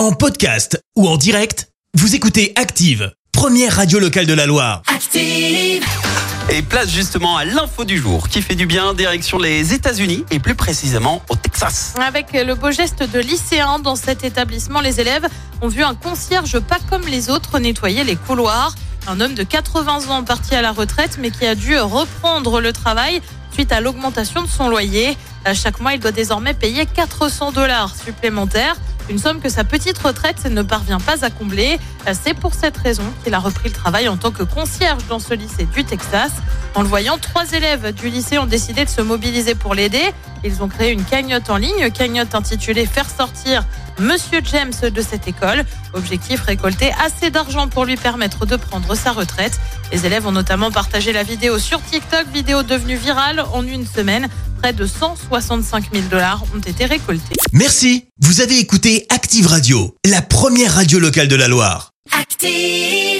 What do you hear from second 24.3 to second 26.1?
de son loyer. À chaque mois, il